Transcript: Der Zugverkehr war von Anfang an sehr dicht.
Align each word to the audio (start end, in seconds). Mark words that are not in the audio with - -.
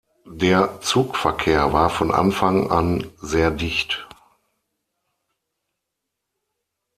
Der 0.25 0.81
Zugverkehr 0.81 1.73
war 1.73 1.91
von 1.91 2.09
Anfang 2.09 2.71
an 2.71 3.11
sehr 3.21 3.51
dicht. 3.51 4.07